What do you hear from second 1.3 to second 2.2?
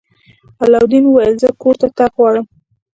چې زه کور ته تګ